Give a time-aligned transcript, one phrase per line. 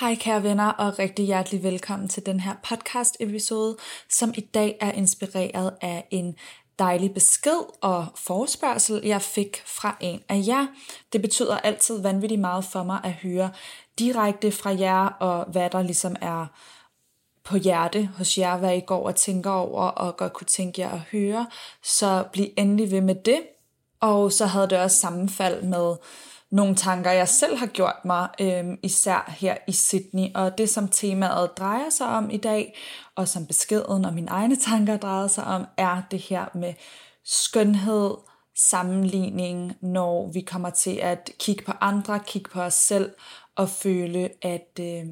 [0.00, 3.76] Hej kære venner og rigtig hjertelig velkommen til den her podcast episode,
[4.08, 6.34] som i dag er inspireret af en
[6.78, 10.66] dejlig besked og forespørgsel, jeg fik fra en af jer.
[11.12, 13.50] Det betyder altid vanvittigt meget for mig at høre
[13.98, 16.46] direkte fra jer, og hvad der ligesom er
[17.44, 20.90] på hjerte hos jer, hvad I går og tænker over, og godt kunne tænke jer
[20.90, 21.46] at høre.
[21.82, 23.40] Så bliv endelig ved med det.
[24.00, 25.96] Og så havde det også sammenfald med
[26.50, 30.34] nogle tanker, jeg selv har gjort mig, øh, især her i Sydney.
[30.34, 32.78] Og det, som temaet drejer sig om i dag,
[33.16, 36.74] og som beskeden og mine egne tanker drejer sig om, er det her med
[37.24, 38.14] skønhed,
[38.56, 43.10] sammenligning, når vi kommer til at kigge på andre, kigge på os selv
[43.56, 45.06] og føle, at, øh,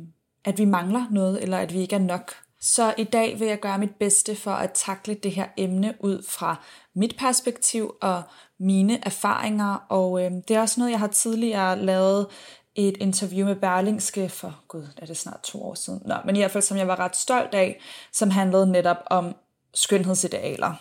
[0.45, 2.35] at vi mangler noget, eller at vi ikke er nok.
[2.61, 6.23] Så i dag vil jeg gøre mit bedste for at takle det her emne ud
[6.29, 6.57] fra
[6.95, 8.23] mit perspektiv og
[8.61, 12.27] mine erfaringer, og øh, det er også noget, jeg har tidligere lavet
[12.75, 16.39] et interview med Berlingske for, gud, er det snart to år siden, Nå, men i
[16.39, 17.81] hvert fald, som jeg var ret stolt af,
[18.13, 19.35] som handlede netop om
[19.75, 20.75] skønhedsidealer.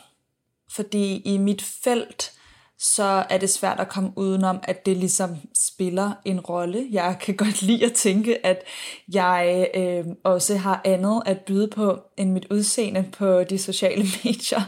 [0.72, 2.32] Fordi i mit felt,
[2.80, 6.88] så er det svært at komme udenom, at det ligesom spiller en rolle.
[6.92, 8.64] Jeg kan godt lide at tænke, at
[9.14, 14.61] jeg øh, også har andet at byde på end mit udseende på de sociale medier.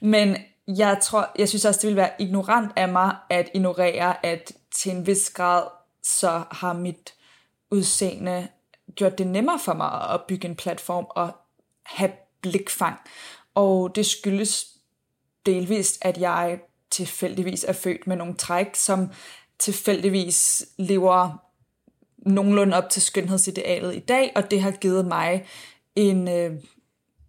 [0.00, 0.36] Men
[0.68, 4.92] jeg tror, jeg synes også, det vil være ignorant af mig at ignorere, at til
[4.92, 5.62] en vis grad,
[6.02, 7.14] så har mit
[7.70, 8.48] udseende
[8.94, 11.32] gjort det nemmere for mig at bygge en platform og
[11.82, 12.98] have blikfang.
[13.54, 14.66] Og det skyldes
[15.46, 16.60] delvist, at jeg
[16.92, 19.08] tilfældigvis er født med nogle træk, som
[19.58, 21.42] tilfældigvis lever
[22.18, 25.46] nogenlunde op til skønhedsidealet i dag, og det har givet mig
[25.96, 26.52] en, øh,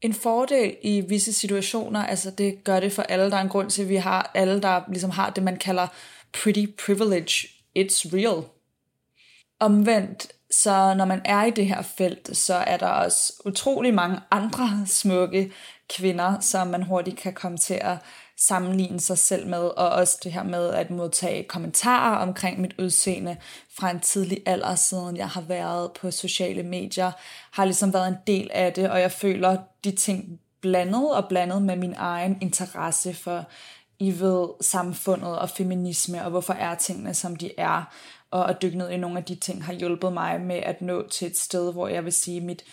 [0.02, 2.06] en fordel i visse situationer.
[2.06, 3.32] Altså det gør det for alle.
[3.32, 5.88] Der er en grund til, at vi har alle, der ligesom har det, man kalder
[6.34, 7.48] pretty privilege.
[7.80, 8.44] It's real.
[9.60, 14.20] Omvendt, så når man er i det her felt, så er der også utrolig mange
[14.32, 15.52] andre smukke
[15.98, 17.98] kvinder, som man hurtigt kan komme til at
[18.38, 23.38] sammenligne sig selv med, og også det her med at modtage kommentarer omkring mit udseende
[23.78, 27.12] fra en tidlig alder, siden jeg har været på sociale medier,
[27.52, 31.62] har ligesom været en del af det, og jeg føler de ting blandet og blandet
[31.62, 33.46] med min egen interesse for
[34.00, 37.94] I ved, samfundet og feminisme, og hvorfor er tingene, som de er,
[38.32, 41.08] og at dykke ned i nogle af de ting har hjulpet mig med at nå
[41.08, 42.64] til et sted, hvor jeg vil sige, mit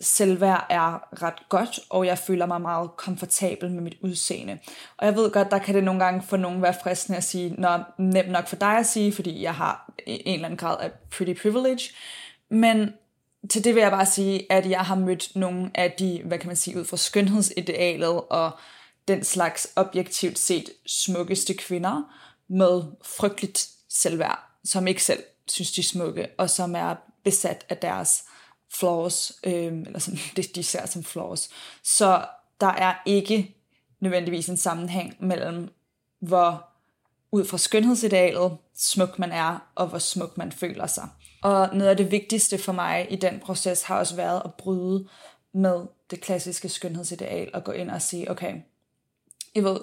[0.00, 4.58] selvværd er ret godt, og jeg føler mig meget komfortabel med mit udseende.
[4.96, 7.54] Og jeg ved godt, der kan det nogle gange for nogen være fristende at sige,
[7.58, 10.90] nå, nemt nok for dig at sige, fordi jeg har en eller anden grad af
[11.10, 11.90] pretty privilege.
[12.50, 12.90] Men
[13.50, 16.46] til det vil jeg bare sige, at jeg har mødt nogle af de, hvad kan
[16.46, 18.50] man sige, ud fra skønhedsidealet og
[19.08, 22.02] den slags objektivt set smukkeste kvinder
[22.48, 27.76] med frygteligt selvværd, som ikke selv synes, de er smukke, og som er besat af
[27.76, 28.24] deres
[28.74, 29.52] flaws, øh,
[29.86, 31.48] eller sådan, det de ser som flaws.
[31.82, 32.24] Så
[32.60, 33.56] der er ikke
[34.00, 35.68] nødvendigvis en sammenhæng mellem,
[36.20, 36.68] hvor
[37.32, 41.08] ud fra skønhedsidealet smuk man er, og hvor smuk man føler sig.
[41.42, 45.08] Og noget af det vigtigste for mig i den proces har også været at bryde
[45.52, 48.54] med det klassiske skønhedsideal og gå ind og sige, okay,
[49.54, 49.80] I ved,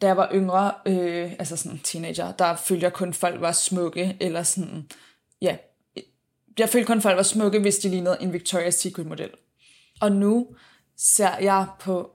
[0.00, 4.16] da jeg var yngre, øh, altså sådan teenager, der følte jeg kun folk var smukke,
[4.20, 4.90] eller sådan,
[5.42, 5.56] ja,
[6.58, 9.30] jeg følte kun, folk var smukke, hvis de lignede en Victoria's Secret-model.
[10.00, 10.46] Og nu
[10.96, 12.10] ser jeg på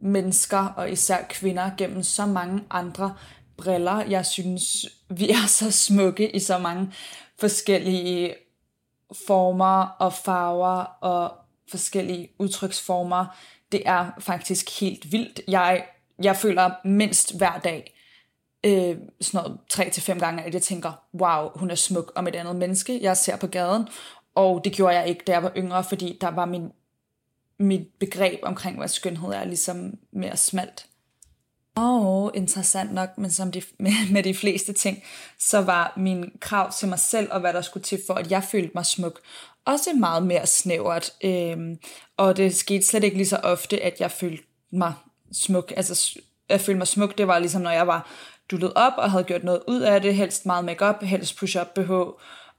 [0.00, 3.16] mennesker, og især kvinder, gennem så mange andre
[3.56, 4.04] briller.
[4.04, 6.92] Jeg synes, vi er så smukke i så mange
[7.38, 8.34] forskellige
[9.26, 11.34] former og farver og
[11.70, 13.36] forskellige udtryksformer.
[13.72, 15.40] Det er faktisk helt vildt.
[15.48, 15.84] Jeg,
[16.22, 17.97] jeg føler mindst hver dag,
[18.64, 22.28] øh, sådan noget tre til fem gange, at jeg tænker, wow, hun er smuk om
[22.28, 23.88] et andet menneske, jeg ser på gaden.
[24.34, 26.72] Og det gjorde jeg ikke, da jeg var yngre, fordi der var min,
[27.58, 30.86] mit begreb omkring, hvad skønhed er, ligesom mere smalt.
[31.74, 35.02] Og interessant nok, men som de, med, med de fleste ting,
[35.38, 38.44] så var min krav til mig selv, og hvad der skulle til for, at jeg
[38.44, 39.20] følte mig smuk,
[39.64, 41.12] også meget mere snævert.
[41.24, 41.78] Øhm,
[42.16, 44.94] og det skete slet ikke lige så ofte, at jeg følte mig
[45.32, 45.72] smuk.
[45.76, 48.10] Altså, jeg følte mig smuk, det var ligesom, når jeg var
[48.50, 51.92] dullet op og havde gjort noget ud af det, helst meget makeup, helst push-up BH,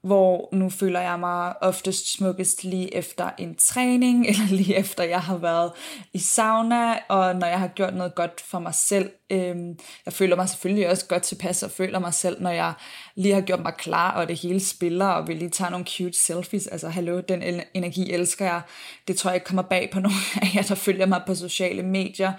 [0.02, 5.22] hvor nu føler jeg mig oftest smukkest lige efter en træning, eller lige efter jeg
[5.22, 5.72] har været
[6.14, 9.12] i sauna, og når jeg har gjort noget godt for mig selv.
[9.30, 12.74] Øhm, jeg føler mig selvfølgelig også godt tilpas, og føler mig selv, når jeg
[13.16, 16.20] lige har gjort mig klar, og det hele spiller, og vil lige tage nogle cute
[16.20, 16.68] selfies.
[16.68, 18.62] Altså, hallo, den energi elsker jeg.
[19.08, 21.84] Det tror jeg ikke kommer bag på nogen af jer, der følger mig på sociale
[21.84, 22.34] medier.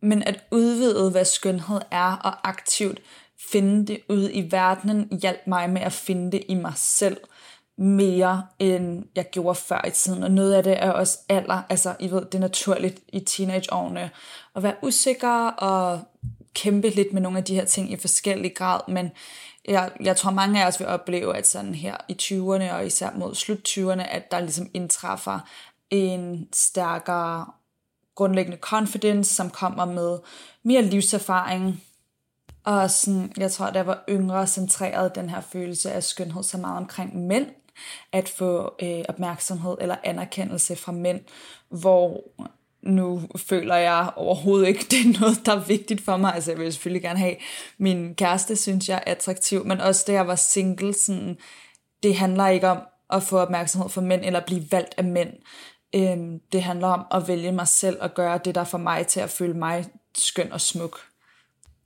[0.00, 3.00] Men at udvide, hvad skønhed er, og aktivt
[3.50, 7.16] finde det ud i verdenen, hjalp mig med at finde det i mig selv
[7.78, 10.22] mere, end jeg gjorde før i tiden.
[10.22, 11.62] Og noget af det er også alder.
[11.68, 14.10] Altså, I ved, det er naturligt i teenageårene
[14.56, 16.00] at være usikker og
[16.54, 19.10] kæmpe lidt med nogle af de her ting i forskellig grad, men
[19.68, 23.10] jeg, jeg tror mange af os vil opleve, at sådan her i 20'erne og især
[23.16, 25.40] mod slut 20'erne, at der ligesom indtræffer
[25.90, 27.46] en stærkere
[28.18, 30.18] grundlæggende confidence, som kommer med
[30.62, 31.82] mere livserfaring,
[32.64, 36.58] og sådan, jeg tror, da jeg var yngre, centreret den her følelse af skønhed så
[36.58, 37.46] meget omkring mænd,
[38.12, 41.20] at få øh, opmærksomhed eller anerkendelse fra mænd,
[41.68, 42.24] hvor
[42.82, 46.34] nu føler jeg overhovedet ikke, det er noget, der er vigtigt for mig.
[46.34, 47.36] Altså, jeg vil selvfølgelig gerne have
[47.78, 51.36] min kæreste, synes jeg er attraktiv, men også da jeg var single, sådan,
[52.02, 52.78] det handler ikke om
[53.10, 55.32] at få opmærksomhed fra mænd, eller blive valgt af mænd.
[55.94, 59.20] Øhm, det handler om at vælge mig selv og gøre det, der for mig til
[59.20, 59.86] at føle mig
[60.18, 60.98] skøn og smuk.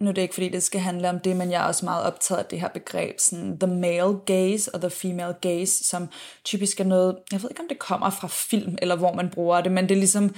[0.01, 2.05] Nu er det ikke fordi, det skal handle om det, men jeg er også meget
[2.05, 6.09] optaget af det her begreb, sådan the male gaze og the female gaze, som
[6.45, 9.61] typisk er noget, jeg ved ikke om det kommer fra film, eller hvor man bruger
[9.61, 10.35] det, men det er ligesom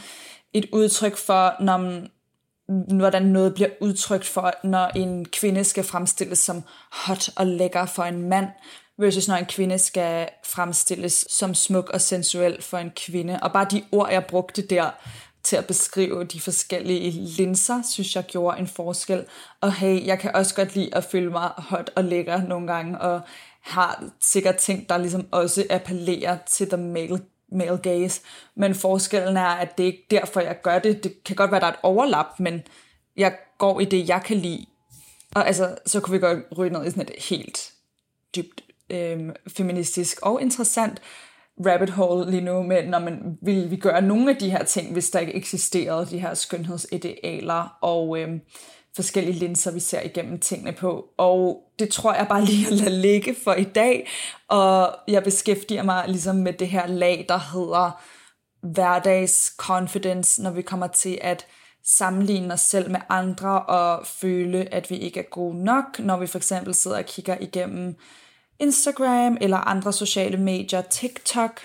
[0.53, 2.11] et udtryk for, når man,
[2.99, 6.63] hvordan noget bliver udtrykt for, når en kvinde skal fremstilles som
[6.93, 8.47] hot og lækker for en mand,
[8.99, 13.39] versus når en kvinde skal fremstilles som smuk og sensuel for en kvinde.
[13.43, 14.91] Og bare de ord, jeg brugte der,
[15.45, 19.25] til at beskrive de forskellige linser, synes jeg gjorde en forskel.
[19.61, 23.01] Og hey, jeg kan også godt lide at føle mig hot og lækker nogle gange,
[23.01, 23.21] og
[23.61, 27.21] har sikkert ting, der ligesom også appellerer til the male,
[27.53, 28.21] male gaze.
[28.57, 31.05] Men forskellen er, at det er ikke derfor, jeg gør det.
[31.05, 32.63] Det kan godt være, der er et overlap, men
[33.17, 34.67] jeg går i det, jeg kan lide.
[35.35, 37.73] Og altså, så kunne vi godt ryge ned i sådan et helt
[38.37, 39.21] dybt øh,
[39.57, 41.03] feministisk og interessant
[41.67, 44.93] rabbit hole lige nu med, når man vil vi gøre nogle af de her ting,
[44.93, 48.29] hvis der ikke eksisterede de her skønhedsidealer og øh,
[48.97, 51.05] forskellige linser, vi ser igennem tingene på.
[51.19, 54.09] Og det tror jeg bare lige at lade ligge for i dag.
[54.49, 58.03] Og jeg beskæftiger mig ligesom med det her lag, der hedder
[58.63, 61.47] hverdags confidence, når vi kommer til at
[61.85, 66.27] sammenligne os selv med andre og føle, at vi ikke er gode nok, når vi
[66.27, 67.97] for eksempel sidder og kigger igennem
[68.59, 71.61] Instagram eller andre sociale medier, TikTok,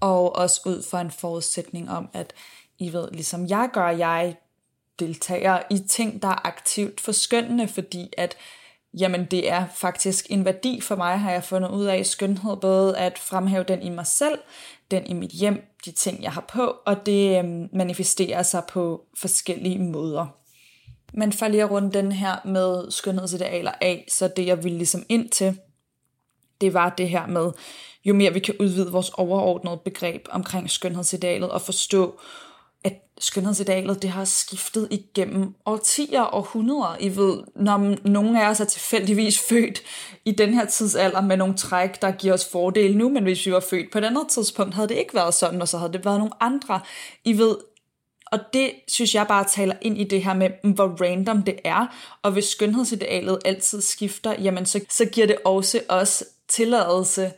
[0.00, 2.32] og også ud fra en forudsætning om, at
[2.78, 4.36] I ved, ligesom jeg gør, jeg
[4.98, 8.36] deltager i ting, der er aktivt forskønnende, fordi at
[8.98, 12.98] jamen det er faktisk en værdi for mig, har jeg fundet ud af skønhed, både
[12.98, 14.38] at fremhæve den i mig selv,
[14.90, 19.04] den i mit hjem, de ting, jeg har på, og det øhm, manifesterer sig på
[19.18, 20.26] forskellige måder.
[21.14, 25.06] Men for lige at runde den her med skønhedsidealer af, så det jeg vil ligesom
[25.08, 25.58] ind til,
[26.60, 27.52] det var det her med,
[28.04, 32.20] jo mere vi kan udvide vores overordnede begreb omkring skønhedsidealet og forstå,
[32.84, 36.96] at skønhedsidealet det har skiftet igennem årtier og århundreder.
[37.00, 39.82] I ved, når nogen af os er tilfældigvis født
[40.24, 43.52] i den her tidsalder med nogle træk, der giver os fordele nu, men hvis vi
[43.52, 46.04] var født på et andet tidspunkt, havde det ikke været sådan, og så havde det
[46.04, 46.80] været nogle andre.
[47.24, 47.56] I ved,
[48.32, 51.58] og det synes jeg bare taler ind i det her med, mm, hvor random det
[51.64, 51.86] er.
[52.22, 57.32] Og hvis skønhedsidealet altid skifter, jamen så, så giver det også os tilladelse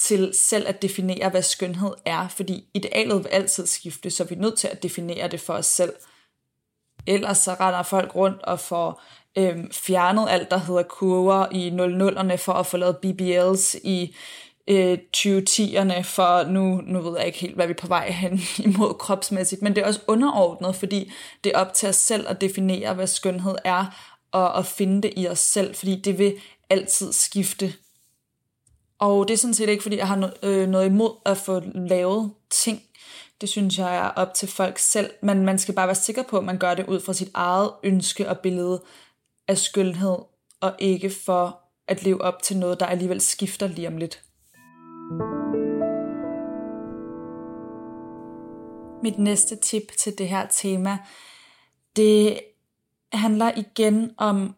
[0.00, 4.38] til selv at definere, hvad skønhed er, fordi idealet vil altid skifte, så vi er
[4.38, 5.92] nødt til at definere det for os selv.
[7.06, 9.02] Ellers så render folk rundt og får
[9.36, 14.16] øhm, fjernet alt, der hedder kurver i 00'erne for at få lavet BBLs i
[14.68, 18.40] øh, 2010'erne, for nu, nu ved jeg ikke helt, hvad vi er på vej hen
[18.74, 21.12] imod kropsmæssigt, men det er også underordnet, fordi
[21.44, 23.84] det er op til os selv at definere, hvad skønhed er,
[24.32, 26.34] og at finde det i os selv, fordi det vil
[26.70, 27.74] altid skifte
[28.98, 32.32] og det er sådan set ikke, fordi jeg har øh, noget imod at få lavet
[32.50, 32.82] ting.
[33.40, 35.10] Det synes jeg er op til folk selv.
[35.22, 37.70] Men man skal bare være sikker på, at man gør det ud fra sit eget
[37.82, 38.82] ønske og billede
[39.48, 40.18] af skønhed,
[40.60, 44.22] og ikke for at leve op til noget, der alligevel skifter lige om lidt.
[49.02, 50.98] Mit næste tip til det her tema,
[51.96, 52.40] det
[53.12, 54.54] handler igen om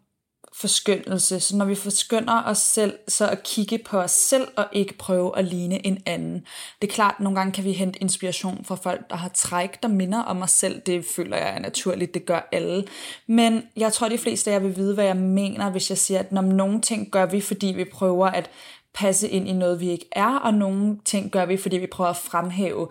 [0.52, 1.40] forskyndelse.
[1.40, 5.38] Så når vi forskynder os selv, så at kigge på os selv og ikke prøve
[5.38, 6.46] at ligne en anden.
[6.82, 9.82] Det er klart, at nogle gange kan vi hente inspiration fra folk, der har træk,
[9.82, 10.80] der minder om os selv.
[10.86, 12.84] Det føler jeg er naturligt, det gør alle.
[13.26, 16.20] Men jeg tror, de fleste af jer vil vide, hvad jeg mener, hvis jeg siger,
[16.20, 18.50] at når nogle ting gør vi, fordi vi prøver at
[18.94, 22.10] passe ind i noget, vi ikke er, og nogle ting gør vi, fordi vi prøver
[22.10, 22.88] at fremhæve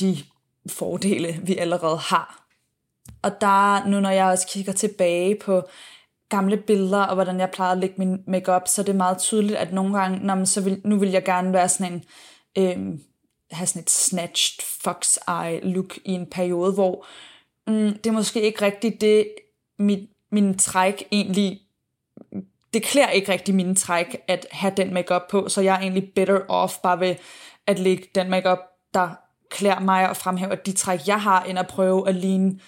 [0.00, 0.18] de
[0.68, 2.44] fordele, vi allerede har.
[3.22, 5.62] Og der, nu når jeg også kigger tilbage på
[6.30, 9.72] gamle billeder, og hvordan jeg plejede at lægge min makeup, så er meget tydeligt, at
[9.72, 12.04] nogle gange, når så vil, nu vil jeg gerne være sådan en,
[12.58, 13.00] øhm,
[13.50, 17.06] have sådan et snatched fox eye look i en periode, hvor
[17.66, 19.28] mm, det er måske ikke rigtigt det,
[19.78, 21.60] mit, min træk egentlig,
[22.74, 26.12] det klæder ikke rigtig mine træk at have den makeup på, så jeg er egentlig
[26.14, 27.14] better off bare ved
[27.66, 28.58] at lægge den makeup,
[28.94, 29.10] der
[29.50, 32.60] klæder mig og fremhæver de træk, jeg har, end at prøve at ligne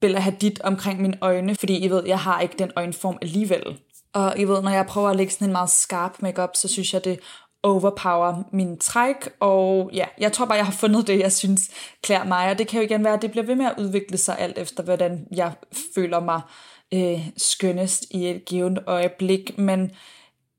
[0.00, 3.78] Bella Hadid omkring mine øjne, fordi I ved, jeg har ikke den øjenform alligevel.
[4.14, 6.94] Og I ved, når jeg prøver at lægge sådan en meget skarp makeup, så synes
[6.94, 7.18] jeg, det
[7.62, 11.70] overpower min træk, og ja, jeg tror bare, jeg har fundet det, jeg synes
[12.02, 14.16] klæder mig, og det kan jo igen være, at det bliver ved med at udvikle
[14.16, 15.52] sig alt efter, hvordan jeg
[15.94, 16.40] føler mig
[16.94, 19.90] øh, skønnest i et givet øjeblik, men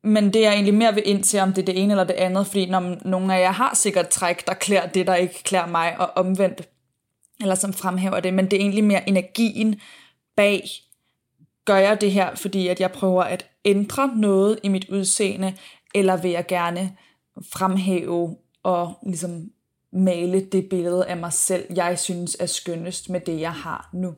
[0.04, 2.14] men det er egentlig mere ved ind til, om det er det ene eller det
[2.14, 5.68] andet, fordi når nogle af jer har sikkert træk, der klæder det, der ikke klæder
[5.68, 6.62] mig, og omvendt
[7.42, 9.80] eller som fremhæver det, men det er egentlig mere energien
[10.36, 10.64] bag,
[11.66, 15.54] gør jeg det her, fordi at jeg prøver at ændre noget i mit udseende,
[15.96, 16.98] eller vil jeg gerne
[17.54, 19.50] fremhæve og ligesom
[19.94, 24.16] male det billede af mig selv, jeg synes er skønnest med det, jeg har nu.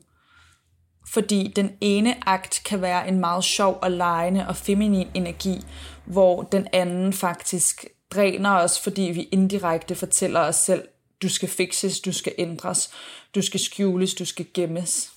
[1.08, 5.64] Fordi den ene akt kan være en meget sjov og lejende og feminin energi,
[6.04, 10.88] hvor den anden faktisk dræner os, fordi vi indirekte fortæller os selv,
[11.22, 12.90] du skal fikses, du skal ændres,
[13.34, 15.12] du skal skjules, du skal gemmes.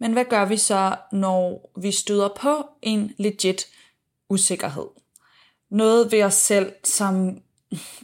[0.00, 3.66] Men hvad gør vi så, når vi støder på en legit
[4.28, 4.86] usikkerhed?
[5.70, 7.40] Noget ved os selv, som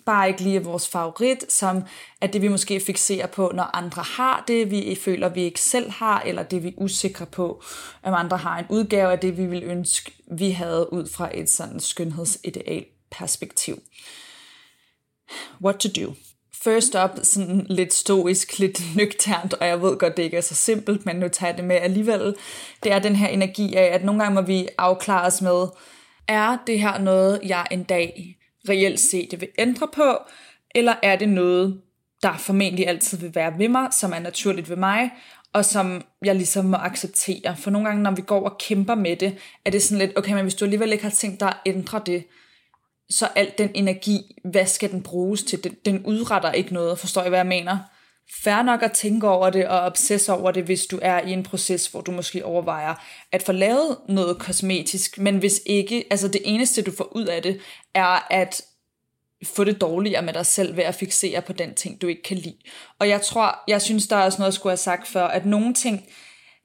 [0.06, 1.82] bare ikke lige er vores favorit, som
[2.20, 5.90] er det, vi måske fixerer på, når andre har det, vi føler, vi ikke selv
[5.90, 7.62] har, eller det, vi er usikre på,
[8.02, 11.50] om andre har en udgave af det, vi vil ønske, vi havde ud fra et
[11.50, 13.82] sådan skønhedsideal perspektiv.
[15.64, 16.14] What to do?
[16.64, 20.54] First up sådan lidt stoisk, lidt nøgternt, og jeg ved godt, det ikke er så
[20.54, 22.34] simpelt, men nu tager jeg det med alligevel.
[22.82, 25.66] Det er den her energi af, at nogle gange må vi afklare os med,
[26.28, 28.36] er det her noget, jeg en dag
[28.68, 30.18] reelt set vil ændre på,
[30.74, 31.80] eller er det noget,
[32.22, 35.10] der formentlig altid vil være ved mig, som er naturligt ved mig,
[35.52, 37.56] og som jeg ligesom må acceptere.
[37.56, 40.32] For nogle gange, når vi går og kæmper med det, er det sådan lidt, okay,
[40.32, 42.24] men hvis du alligevel ikke har tænkt dig at ændre det,
[43.12, 45.64] så alt den energi, hvad skal den bruges til?
[45.64, 47.78] Den, den udretter ikke noget, forstår I, hvad jeg mener?
[48.44, 51.42] Fær nok at tænke over det og obsesse over det, hvis du er i en
[51.42, 52.94] proces, hvor du måske overvejer
[53.32, 57.42] at få lavet noget kosmetisk, men hvis ikke, altså det eneste, du får ud af
[57.42, 57.60] det,
[57.94, 58.62] er at
[59.44, 62.36] få det dårligere med dig selv ved at fixere på den ting, du ikke kan
[62.36, 62.56] lide.
[62.98, 65.46] Og jeg tror, jeg synes, der er også noget, jeg skulle have sagt før, at
[65.46, 66.06] nogle ting,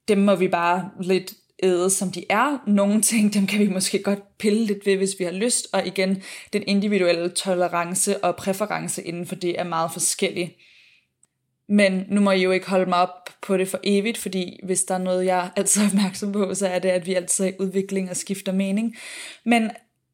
[0.08, 1.34] dem må vi bare lidt
[1.64, 2.58] æde, som de er.
[2.68, 5.68] Nogle ting, dem kan vi måske godt pille lidt ved, hvis vi har lyst.
[5.74, 6.24] Og igen,
[6.54, 10.58] den individuelle tolerance og præference inden for det er meget forskellig.
[11.70, 14.84] Men nu må I jo ikke holde mig op på det for evigt, fordi hvis
[14.84, 17.50] der er noget, jeg altid er opmærksom på, så er det, at vi altid er
[17.50, 18.96] i udvikling og skifter mening.
[19.46, 19.72] Men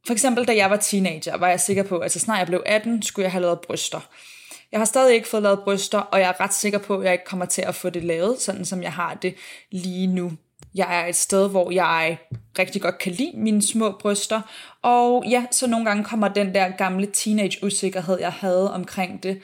[0.07, 2.63] for eksempel, da jeg var teenager, var jeg sikker på, at så snart jeg blev
[2.65, 4.09] 18, skulle jeg have lavet bryster.
[4.71, 7.13] Jeg har stadig ikke fået lavet bryster, og jeg er ret sikker på, at jeg
[7.13, 9.35] ikke kommer til at få det lavet, sådan som jeg har det
[9.71, 10.31] lige nu.
[10.75, 12.17] Jeg er et sted, hvor jeg
[12.59, 14.41] rigtig godt kan lide mine små bryster.
[14.81, 19.41] Og ja, så nogle gange kommer den der gamle teenage-usikkerhed, jeg havde omkring det,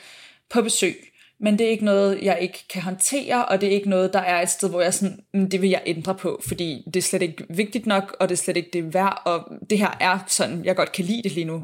[0.50, 0.96] på besøg.
[1.40, 4.20] Men det er ikke noget, jeg ikke kan håndtere, og det er ikke noget, der
[4.20, 7.02] er et sted, hvor jeg sådan, mm, det vil jeg ændre på, fordi det er
[7.02, 10.20] slet ikke vigtigt nok, og det er slet ikke det værd, og det her er
[10.28, 11.64] sådan, jeg godt kan lide det lige nu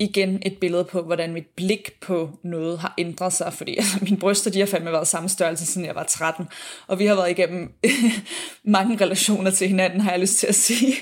[0.00, 4.16] igen et billede på, hvordan mit blik på noget har ændret sig, fordi altså, mine
[4.16, 6.48] bryster, de har fandme været samme størrelse, siden jeg var 13,
[6.86, 7.72] og vi har været igennem
[8.64, 10.94] mange relationer til hinanden, har jeg lyst til at sige.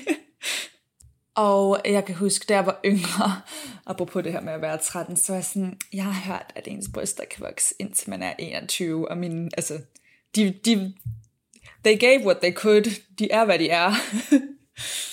[1.35, 3.41] og jeg kan huske, da jeg var yngre,
[3.85, 6.89] apropos det her med at være 13, så er sådan, jeg har hørt, at ens
[6.93, 9.79] bryster kan vokse indtil man er 21, og mine, altså,
[10.35, 10.93] de, de,
[11.85, 13.93] they gave what they could, de er, hvad de er.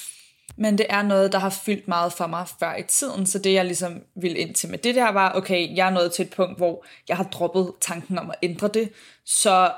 [0.59, 3.53] men det er noget, der har fyldt meget for mig før i tiden, så det
[3.53, 6.31] jeg ligesom ville ind til med det der var, okay, jeg er nået til et
[6.31, 8.93] punkt, hvor jeg har droppet tanken om at ændre det,
[9.25, 9.73] så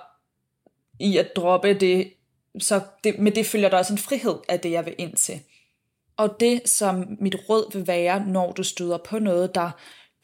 [1.00, 2.12] i at droppe det,
[2.58, 5.40] så det, med det følger der også en frihed af det, jeg vil ind til.
[6.16, 9.70] Og det, som mit råd vil være, når du støder på noget, der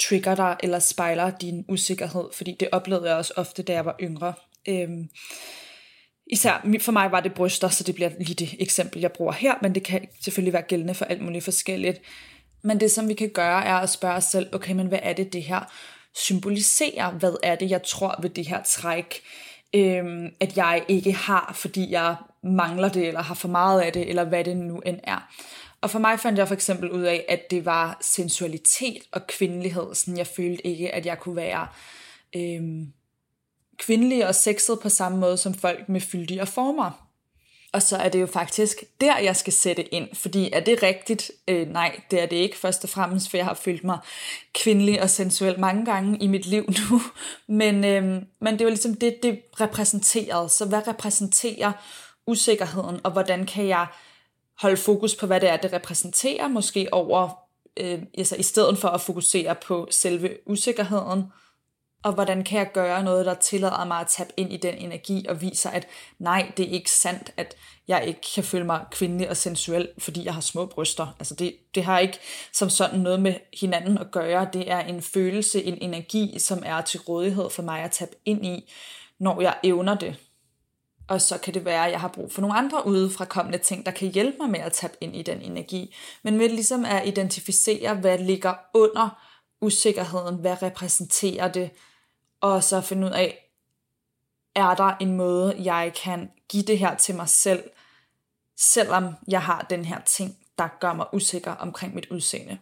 [0.03, 3.97] trigger dig eller spejler din usikkerhed, fordi det oplevede jeg også ofte, da jeg var
[4.01, 4.35] yngre.
[4.69, 5.09] Øhm,
[6.27, 9.55] Især for mig var det bryster, så det bliver lige det eksempel, jeg bruger her,
[9.63, 12.01] men det kan selvfølgelig være gældende for alt muligt forskelligt.
[12.63, 15.13] Men det, som vi kan gøre, er at spørge os selv, okay, men hvad er
[15.13, 15.61] det, det her
[16.15, 17.11] symboliserer?
[17.11, 19.23] Hvad er det, jeg tror ved det her træk,
[19.75, 24.09] øhm, at jeg ikke har, fordi jeg mangler det, eller har for meget af det,
[24.09, 25.29] eller hvad det nu end er.
[25.81, 29.95] Og for mig fandt jeg for eksempel ud af, at det var sensualitet og kvindelighed.
[29.95, 31.67] Sådan jeg følte ikke, at jeg kunne være
[32.37, 32.93] øhm,
[33.79, 37.07] kvindelige og sexet på samme måde som folk med fyldige former.
[37.73, 40.09] Og så er det jo faktisk der, jeg skal sætte ind.
[40.15, 41.31] Fordi er det rigtigt?
[41.49, 43.99] Øh, nej, det er det ikke først og fremmest, for jeg har følt mig
[44.55, 47.01] kvindelig og sensuel mange gange i mit liv nu.
[47.61, 50.49] Men, øh, men det var ligesom det, det repræsenterede.
[50.49, 51.73] Så hvad repræsenterer
[52.27, 53.87] usikkerheden, og hvordan kan jeg
[54.59, 57.39] holde fokus på, hvad det er, det repræsenterer, måske over,
[57.77, 61.25] øh, altså i stedet for at fokusere på selve usikkerheden,
[62.07, 65.27] og hvordan kan jeg gøre noget, der tillader mig at tabe ind i den energi
[65.29, 65.87] og viser, at
[66.19, 67.57] nej, det er ikke sandt, at
[67.89, 71.17] jeg ikke kan føle mig kvindelig og sensuel, fordi jeg har små bryster.
[71.19, 72.19] Altså det, det har ikke
[72.53, 74.49] som sådan noget med hinanden at gøre.
[74.53, 78.47] Det er en følelse, en energi, som er til rådighed for mig at tabe ind
[78.47, 78.73] i,
[79.21, 80.17] når jeg evner det.
[81.09, 83.93] Og så kan det være, at jeg har brug for nogle andre udefrakommende ting, der
[83.93, 85.95] kan hjælpe mig med at tabe ind i den energi.
[86.23, 89.27] Men med ligesom at identificere, hvad ligger under
[89.61, 91.71] usikkerheden, hvad repræsenterer det,
[92.41, 93.51] og så finde ud af,
[94.55, 97.71] er der en måde, jeg kan give det her til mig selv,
[98.57, 102.59] selvom jeg har den her ting, der gør mig usikker omkring mit udseende.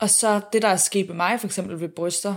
[0.00, 2.34] Og så det, der er sket med mig, for eksempel ved bryster,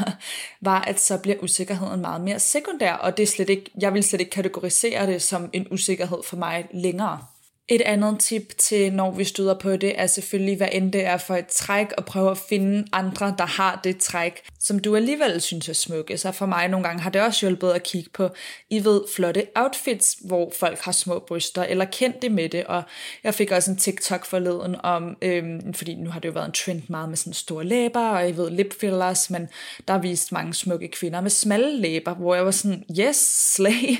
[0.60, 4.04] var, at så bliver usikkerheden meget mere sekundær, og det er slet ikke, jeg vil
[4.04, 7.26] slet ikke kategorisere det som en usikkerhed for mig længere.
[7.70, 11.16] Et andet tip til, når vi støder på det, er selvfølgelig, hvad end det er
[11.16, 15.40] for et træk, og prøve at finde andre, der har det træk, som du alligevel
[15.40, 16.18] synes er smukke.
[16.18, 18.28] Så for mig nogle gange har det også hjulpet at kigge på,
[18.70, 22.64] I ved, flotte outfits, hvor folk har små bryster, eller kendte med det.
[22.64, 22.82] Og
[23.24, 26.52] jeg fik også en TikTok forleden om, øhm, fordi nu har det jo været en
[26.52, 29.48] trend meget med sådan store læber, og I ved, lip fillers, men
[29.88, 33.16] der har vist mange smukke kvinder med smalle læber, hvor jeg var sådan, yes,
[33.54, 33.96] slay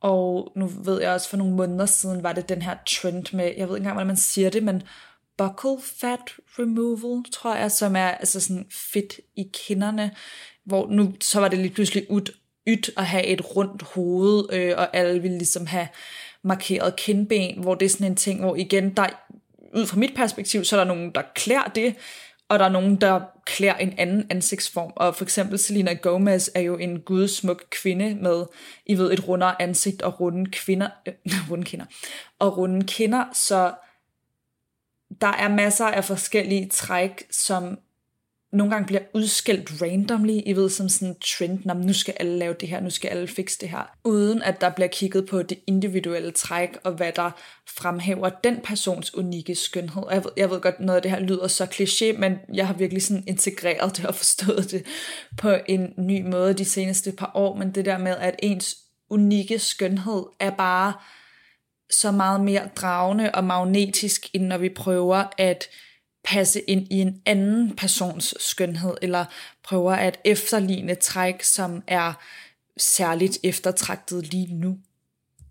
[0.00, 3.44] og nu ved jeg også, for nogle måneder siden var det den her trend med,
[3.44, 4.82] jeg ved ikke engang, hvordan man siger det, men
[5.38, 6.20] buckle fat
[6.58, 10.10] removal, tror jeg, som er altså sådan fedt i kinderne,
[10.64, 12.32] hvor nu så var det lige pludselig ud,
[12.68, 15.88] ydt at have et rundt hoved, øh, og alle ville ligesom have
[16.42, 19.06] markeret kindben, hvor det er sådan en ting, hvor igen, der,
[19.74, 21.94] ud fra mit perspektiv, så er der nogen, der klæder det,
[22.50, 24.92] og der er nogen, der klæder en anden ansigtsform.
[24.96, 28.44] Og for eksempel Selena Gomez er jo en gudsmuk kvinde med,
[28.86, 31.14] I ved, et rundere ansigt og runde kvinder, øh,
[31.50, 31.86] runde kinder,
[32.38, 33.74] og runde kinder, så
[35.20, 37.78] der er masser af forskellige træk, som
[38.52, 42.38] nogle gange bliver udskældt randomly, I ved, som sådan en trend, når nu skal alle
[42.38, 45.42] lave det her, nu skal alle fikse det her, uden at der bliver kigget på
[45.42, 47.30] det individuelle træk, og hvad der
[47.68, 50.02] fremhæver den persons unikke skønhed.
[50.10, 52.74] Jeg ved, jeg ved godt, noget af det her lyder så kliché, men jeg har
[52.74, 54.86] virkelig sådan integreret det og forstået det
[55.38, 58.76] på en ny måde de seneste par år, men det der med, at ens
[59.10, 60.92] unikke skønhed er bare
[61.90, 65.68] så meget mere dragende og magnetisk, end når vi prøver at
[66.24, 69.24] passe ind i en anden persons skønhed, eller
[69.64, 72.12] prøver at efterligne træk, som er
[72.76, 74.78] særligt eftertragtet lige nu.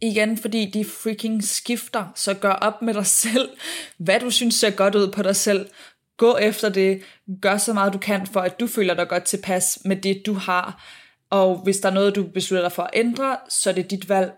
[0.01, 3.49] Igen, fordi de freaking skifter, så gør op med dig selv,
[3.97, 5.69] hvad du synes ser godt ud på dig selv.
[6.17, 7.01] Gå efter det,
[7.41, 10.33] gør så meget du kan, for at du føler dig godt tilpas med det, du
[10.33, 10.85] har.
[11.29, 14.09] Og hvis der er noget, du beslutter dig for at ændre, så er det dit
[14.09, 14.31] valg.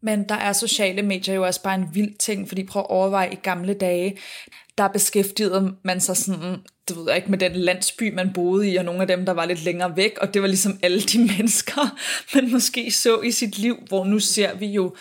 [0.00, 3.32] Men der er sociale medier jo også bare en vild ting, fordi prøv at overveje
[3.32, 4.18] i gamle dage,
[4.78, 6.56] der beskæftigede man sig sådan,
[6.88, 9.44] du ved ikke, med den landsby, man boede i, og nogle af dem, der var
[9.44, 11.96] lidt længere væk, og det var ligesom alle de mennesker,
[12.34, 14.96] man måske så i sit liv, hvor nu ser vi jo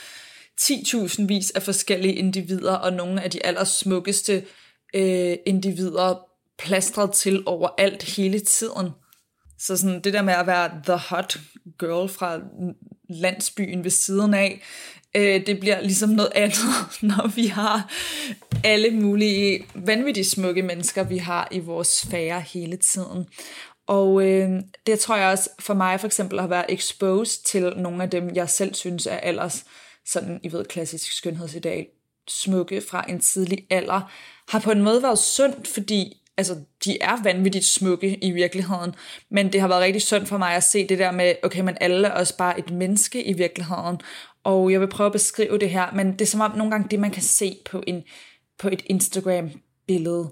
[0.61, 4.45] 10.000 vis af forskellige individer, og nogle af de allersmukkeste
[4.93, 6.19] øh, individer
[6.57, 8.89] plastret til overalt hele tiden.
[9.59, 11.39] Så sådan det der med at være the hot
[11.79, 12.39] girl fra
[13.09, 14.61] landsbyen ved siden af,
[15.15, 16.57] øh, det bliver ligesom noget andet,
[17.01, 17.91] når vi har
[18.63, 23.27] alle mulige vanvittigt smukke mennesker, vi har i vores sfære hele tiden.
[23.87, 24.49] Og øh,
[24.87, 28.35] det tror jeg også for mig for eksempel har været exposed til nogle af dem,
[28.35, 29.65] jeg selv synes er allers
[30.05, 31.85] sådan, I ved, klassisk skønhedsideal,
[32.27, 34.11] smukke fra en tidlig alder,
[34.49, 38.95] har på en måde været sundt, fordi altså, de er vanvittigt smukke i virkeligheden,
[39.29, 41.77] men det har været rigtig synd for mig at se det der med, okay, men
[41.81, 43.97] alle er også bare et menneske i virkeligheden,
[44.43, 46.87] og jeg vil prøve at beskrive det her, men det er som om nogle gange
[46.91, 48.03] det, man kan se på, en,
[48.59, 50.29] på et Instagram-billede,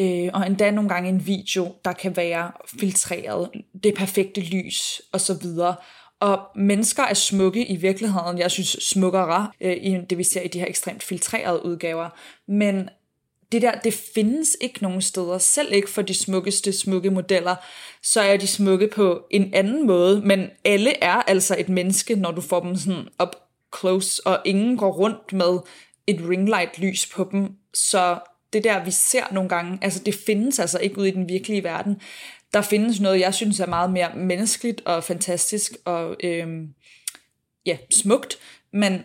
[0.00, 3.50] øh, og endda nogle gange en video, der kan være filtreret,
[3.82, 5.76] det perfekte lys og så videre.
[6.20, 8.38] Og mennesker er smukke i virkeligheden.
[8.38, 12.08] Jeg synes smukkere, øh, i det vi ser i de her ekstremt filtrerede udgaver.
[12.48, 12.88] Men
[13.52, 15.38] det der, det findes ikke nogen steder.
[15.38, 17.56] Selv ikke for de smukkeste smukke modeller,
[18.02, 20.20] så er de smukke på en anden måde.
[20.20, 23.36] Men alle er altså et menneske, når du får dem sådan op
[23.78, 25.58] close, og ingen går rundt med
[26.06, 27.48] et ringlight lys på dem.
[27.74, 28.18] Så
[28.52, 31.64] det der, vi ser nogle gange, altså det findes altså ikke ude i den virkelige
[31.64, 32.00] verden.
[32.52, 36.74] Der findes noget, jeg synes er meget mere menneskeligt og fantastisk og øhm,
[37.66, 38.38] ja, smukt,
[38.72, 39.02] men,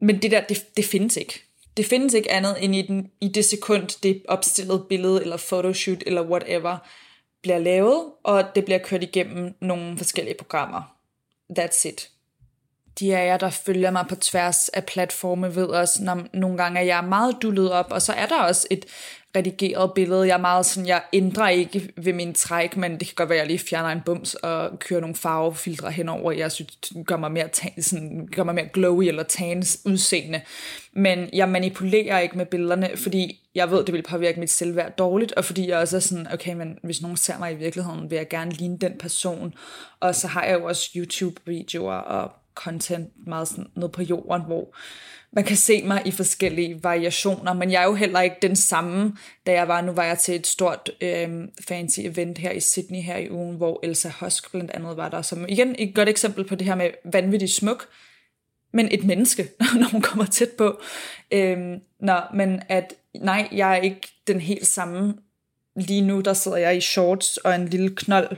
[0.00, 1.42] men det der, det, det findes ikke.
[1.76, 6.02] Det findes ikke andet end i, den, i det sekund, det opstillede billede eller photoshoot
[6.06, 6.76] eller whatever
[7.42, 10.96] bliver lavet, og det bliver kørt igennem nogle forskellige programmer.
[11.58, 12.13] That's it
[13.00, 16.80] de af jer, der følger mig på tværs af platforme, ved også, når nogle gange
[16.80, 18.84] er jeg meget dullet op, og så er der også et
[19.36, 20.26] redigeret billede.
[20.26, 23.38] Jeg er meget sådan, jeg ændrer ikke ved min træk, men det kan godt være,
[23.38, 26.32] at jeg lige fjerner en bums og kører nogle farvefiltre henover.
[26.32, 30.40] Jeg synes, det gør mig mere, tan, sådan, gør mig mere glowy eller tans udseende.
[30.92, 35.32] Men jeg manipulerer ikke med billederne, fordi jeg ved, det vil påvirke mit selvværd dårligt,
[35.32, 38.16] og fordi jeg også er sådan, okay, men hvis nogen ser mig i virkeligheden, vil
[38.16, 39.54] jeg gerne ligne den person.
[40.00, 44.74] Og så har jeg jo også YouTube-videoer og content meget sådan noget på jorden, hvor
[45.32, 49.16] man kan se mig i forskellige variationer, men jeg er jo heller ikke den samme,
[49.46, 51.28] da jeg var, nu var jeg til et stort øh,
[51.68, 55.22] fancy event her i Sydney her i ugen, hvor Elsa Husk blandt andet var der,
[55.22, 57.88] som igen et godt eksempel på det her med vanvittig smuk,
[58.72, 59.48] men et menneske,
[59.80, 60.80] når hun kommer tæt på.
[61.30, 61.58] Øh,
[62.00, 65.14] nå, men at nej, jeg er ikke den helt samme.
[65.76, 68.36] Lige nu, der sidder jeg i shorts og en lille knold,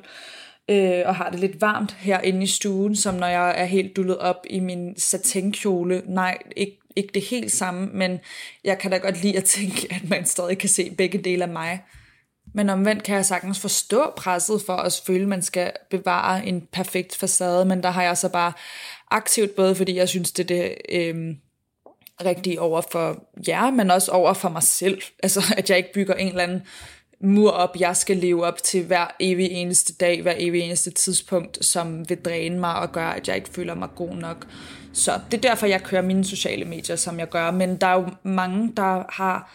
[0.68, 4.18] øh, og har det lidt varmt herinde i stuen, som når jeg er helt dullet
[4.18, 6.02] op i min satinkjole.
[6.06, 8.20] Nej, ikke, ikke det helt samme, men
[8.64, 11.50] jeg kan da godt lide at tænke, at man stadig kan se begge dele af
[11.50, 11.82] mig.
[12.54, 16.68] Men omvendt kan jeg sagtens forstå presset for at føle, at man skal bevare en
[16.72, 18.52] perfekt facade, men der har jeg så bare
[19.10, 21.34] aktivt, både fordi jeg synes, det er det øh,
[22.24, 25.02] rigtige over for jer, men også over for mig selv.
[25.22, 26.62] Altså, at jeg ikke bygger en eller anden
[27.20, 31.64] mur op, jeg skal leve op til hver evig eneste dag, hver evig eneste tidspunkt,
[31.64, 34.46] som vil dræne mig og gøre, at jeg ikke føler mig god nok.
[34.92, 37.50] Så det er derfor, jeg kører mine sociale medier, som jeg gør.
[37.50, 39.50] Men der er jo mange, der har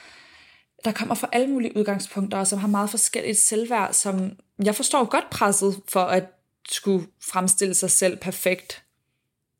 [0.86, 4.32] der kommer fra alle mulige udgangspunkter, og som har meget forskelligt selvværd, som
[4.64, 6.24] jeg forstår godt presset for at
[6.70, 8.84] skulle fremstille sig selv perfekt.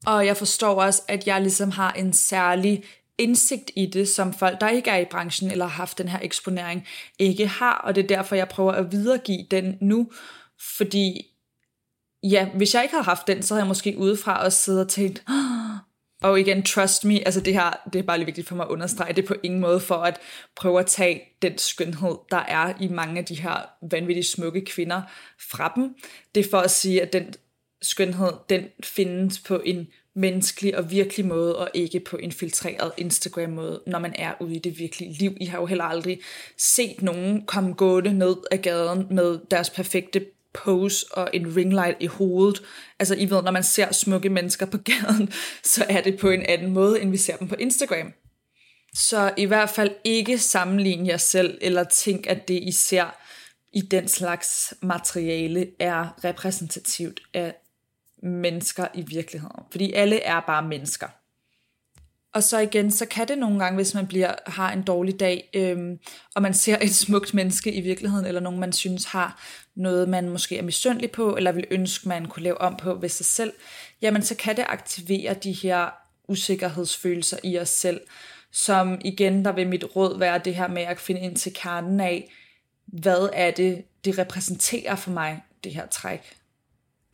[0.06, 2.84] Og jeg forstår også, at jeg ligesom har en særlig
[3.18, 6.20] indsigt i det, som folk, der ikke er i branchen eller har haft den her
[6.22, 6.88] eksponering,
[7.20, 10.12] ikke har, og det er derfor, jeg prøver at videregive den nu,
[10.78, 11.28] fordi
[12.24, 14.90] ja, hvis jeg ikke havde haft den, så havde jeg måske udefra også siddet og
[14.90, 15.24] tænkt,
[16.22, 18.70] og igen, trust me, altså det her, det er bare lige vigtigt for mig at
[18.70, 20.20] understrege, det er på ingen måde for at
[20.56, 25.02] prøve at tage den skønhed, der er i mange af de her vanvittigt smukke kvinder
[25.52, 25.96] fra dem.
[26.36, 27.34] Det er for at sige, at den
[27.82, 33.82] skønhed, den findes på en menneskelig og virkelig måde, og ikke på en filtreret Instagram-måde,
[33.88, 35.38] når man er ude i det virkelige liv.
[35.42, 36.20] I har jo heller aldrig
[36.58, 42.06] set nogen komme gående ned ad gaden med deres perfekte pose og en ringlight i
[42.06, 42.62] hovedet.
[43.00, 46.46] Altså, I ved, når man ser smukke mennesker på gaden, så er det på en
[46.46, 48.14] anden måde, end vi ser dem på Instagram.
[48.94, 53.16] Så i hvert fald ikke sammenligne jer selv, eller tænk, at det I ser
[53.74, 57.56] i den slags materiale er repræsentativt af
[58.24, 59.64] mennesker i virkeligheden.
[59.72, 61.08] Fordi alle er bare mennesker.
[62.34, 65.50] Og så igen, så kan det nogle gange, hvis man bliver, har en dårlig dag,
[65.54, 66.00] øhm,
[66.36, 69.44] og man ser et smukt menneske i virkeligheden, eller nogen, man synes har
[69.76, 73.10] noget, man måske er misundelig på, eller vil ønske, man kunne lave om på ved
[73.10, 73.54] sig selv,
[74.02, 75.90] jamen så kan det aktivere de her
[76.28, 78.02] usikkerhedsfølelser i os selv,
[78.52, 82.00] som igen, der vil mit råd være det her med at finde ind til kernen
[82.00, 82.32] af,
[82.86, 86.41] hvad er det, det repræsenterer for mig, det her træk.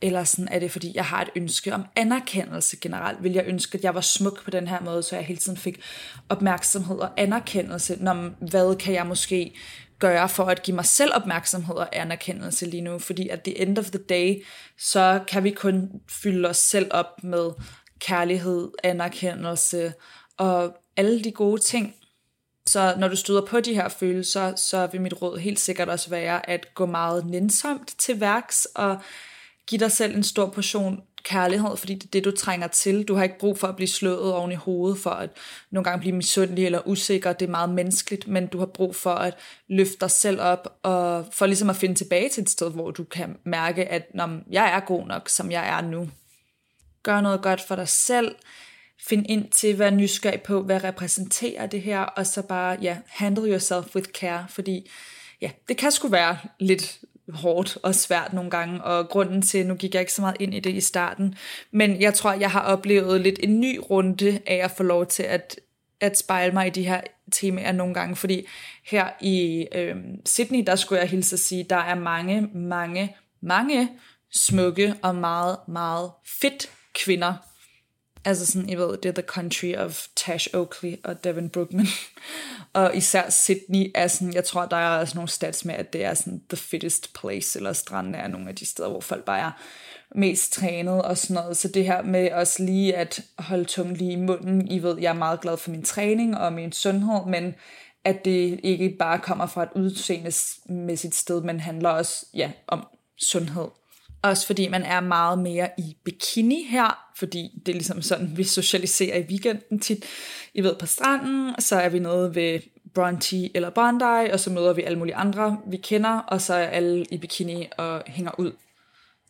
[0.02, 3.22] Eller sådan er det, fordi jeg har et ønske om anerkendelse generelt.
[3.22, 5.58] Vil jeg ønske, at jeg var smuk på den her måde, så jeg hele tiden
[5.58, 5.80] fik
[6.28, 7.96] opmærksomhed og anerkendelse.
[8.00, 9.54] Når, hvad kan jeg måske
[9.98, 12.98] gøre for at give mig selv opmærksomhed og anerkendelse lige nu?
[12.98, 14.44] Fordi at the end of the day,
[14.78, 17.50] så kan vi kun fylde os selv op med
[18.00, 19.92] kærlighed, anerkendelse
[20.36, 21.94] og alle de gode ting.
[22.66, 26.10] Så når du støder på de her følelser, så vil mit råd helt sikkert også
[26.10, 28.98] være at gå meget nænsomt til værks og
[29.68, 33.04] Giv dig selv en stor portion kærlighed, fordi det er det, du trænger til.
[33.04, 35.30] Du har ikke brug for at blive slået oven i hovedet, for at
[35.70, 37.32] nogle gange blive misundelig eller usikker.
[37.32, 39.34] Det er meget menneskeligt, men du har brug for at
[39.68, 43.04] løfte dig selv op, og for ligesom at finde tilbage til et sted, hvor du
[43.04, 44.10] kan mærke, at
[44.50, 46.10] jeg er god nok, som jeg er nu.
[47.02, 48.34] Gør noget godt for dig selv.
[49.08, 53.50] Find ind til, hvad nysgerrig på, hvad repræsenterer det her, og så bare, ja, handle
[53.50, 54.90] yourself with care, fordi
[55.40, 56.98] ja, det kan sgu være lidt
[57.34, 60.54] hårdt og svært nogle gange, og grunden til, nu gik jeg ikke så meget ind
[60.54, 61.34] i det i starten,
[61.70, 65.22] men jeg tror, jeg har oplevet lidt en ny runde af at få lov til
[65.22, 65.60] at,
[66.00, 67.00] at spejle mig i de her
[67.32, 68.46] temaer nogle gange, fordi
[68.84, 73.88] her i øh, Sydney, der skulle jeg hilse at sige, der er mange, mange, mange
[74.32, 76.10] smukke og meget, meget
[76.40, 77.34] fedt kvinder.
[78.28, 81.86] Altså sådan, I ved, det er the country of Tash Oakley og Devin Brookman.
[82.72, 86.04] og især Sydney er sådan, jeg tror, der er også nogle stats med, at det
[86.04, 89.40] er sådan the fittest place, eller stranden er nogle af de steder, hvor folk bare
[89.40, 89.50] er
[90.14, 91.56] mest trænet og sådan noget.
[91.56, 94.68] Så det her med også lige at holde tungen lige i munden.
[94.68, 97.54] I ved, jeg er meget glad for min træning og min sundhed, men
[98.04, 102.86] at det ikke bare kommer fra et udseendemæssigt sted, men handler også ja, om
[103.20, 103.68] sundhed.
[104.22, 108.44] Også fordi man er meget mere i bikini her, fordi det er ligesom sådan, vi
[108.44, 110.04] socialiserer i weekenden tit.
[110.54, 112.60] I ved, på stranden, så er vi nede ved
[112.94, 116.66] Bronte eller Bondi, og så møder vi alle mulige andre, vi kender, og så er
[116.66, 118.52] alle i bikini og hænger ud.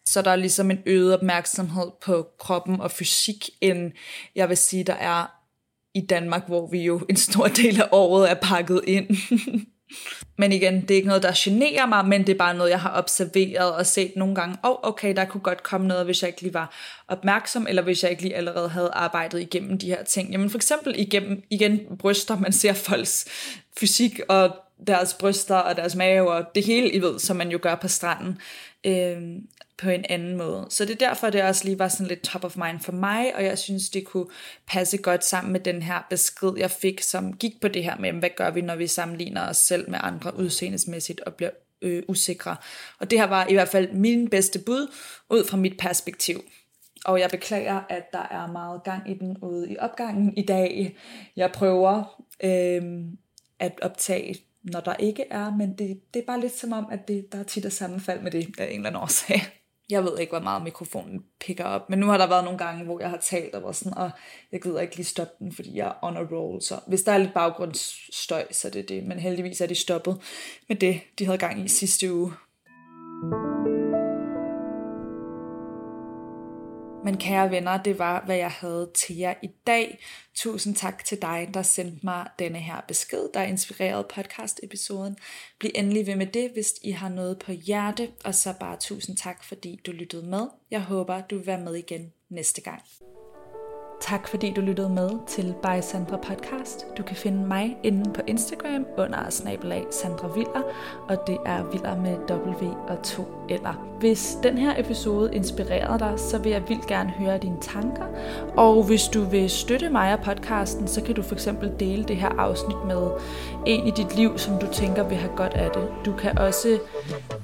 [0.07, 3.93] Så der er ligesom en øget opmærksomhed på kroppen og fysik, end
[4.35, 5.27] jeg vil sige, der er
[5.95, 9.09] i Danmark, hvor vi jo en stor del af året er pakket ind.
[10.37, 12.81] Men igen, det er ikke noget, der generer mig, men det er bare noget, jeg
[12.81, 14.57] har observeret og set nogle gange.
[14.63, 16.75] Og oh, okay, der kunne godt komme noget, hvis jeg ikke lige var
[17.09, 20.31] opmærksom, eller hvis jeg ikke lige allerede havde arbejdet igennem de her ting.
[20.31, 23.27] Jamen for eksempel igennem, igen bryster, man ser folks
[23.81, 27.59] fysik og deres bryster og deres mave og det hele, I ved, som man jo
[27.63, 28.39] gør på stranden.
[28.87, 29.23] Øh,
[29.79, 30.67] på en anden måde.
[30.71, 33.37] Så det er derfor, det også lige var sådan lidt top of mind for mig,
[33.37, 34.27] og jeg synes, det kunne
[34.67, 38.13] passe godt sammen med den her besked, jeg fik, som gik på det her med,
[38.13, 41.51] hvad gør vi, når vi sammenligner os selv med andre udseendesmæssigt og bliver
[41.83, 42.57] øh, usikre.
[42.99, 44.93] Og det her var i hvert fald min bedste bud,
[45.31, 46.45] ud fra mit perspektiv.
[47.05, 50.97] Og jeg beklager, at der er meget gang i den ude i opgangen i dag.
[51.37, 52.83] Jeg prøver øh,
[53.59, 57.09] at optage når der ikke er, men det, det er bare lidt som om, at
[57.09, 59.41] det, der er tit er sammenfald med det af en eller anden årsag.
[59.91, 62.85] Jeg ved ikke, hvor meget mikrofonen picker op, men nu har der været nogle gange,
[62.85, 64.11] hvor jeg har talt og var sådan, og
[64.53, 66.63] jeg gider ikke lige stoppe den, fordi jeg er on a roll.
[66.63, 69.05] Så hvis der er lidt baggrundsstøj, så er det det.
[69.05, 70.21] Men heldigvis er de stoppet
[70.69, 72.33] med det, de havde gang i sidste uge.
[77.09, 79.99] Men kære venner, det var, hvad jeg havde til jer i dag.
[80.35, 85.17] Tusind tak til dig, der sendte mig denne her besked, der inspirerede podcast-episoden.
[85.59, 88.09] Bliv endelig ved med det, hvis I har noget på hjerte.
[88.25, 90.47] Og så bare tusind tak, fordi du lyttede med.
[90.71, 92.83] Jeg håber, du vil være med igen næste gang.
[94.01, 96.87] Tak fordi du lyttede med til By Sandra Podcast.
[96.99, 100.63] Du kan finde mig inde på Instagram under snabelag Sandra Viller,
[101.09, 103.89] og det er Viller med W og 2 eller.
[104.01, 108.05] Hvis den her episode inspirerede dig, så vil jeg vildt gerne høre dine tanker.
[108.57, 112.17] Og hvis du vil støtte mig og podcasten, så kan du for eksempel dele det
[112.17, 113.11] her afsnit med
[113.67, 115.89] en i dit liv, som du tænker vil have godt af det.
[116.05, 116.79] Du kan også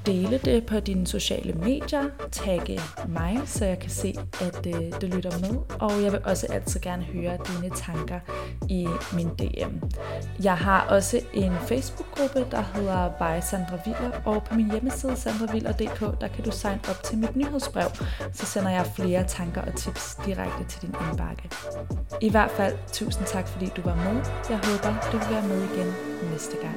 [0.07, 5.15] dele det på dine sociale medier, tagge mig, så jeg kan se, at øh, det
[5.15, 5.59] lytter med.
[5.81, 8.21] Og jeg vil også altid gerne høre dine tanker
[8.69, 9.87] i min DM.
[10.43, 15.94] Jeg har også en Facebook-gruppe, der hedder By Sandra Viller, og på min hjemmeside sandraviller.dk,
[16.21, 17.89] der kan du signe op til mit nyhedsbrev,
[18.33, 21.51] så sender jeg flere tanker og tips direkte til din indbakke.
[22.21, 24.25] I hvert fald, tusind tak fordi du var med.
[24.51, 25.95] Jeg håber, du vil være med igen
[26.33, 26.77] næste gang.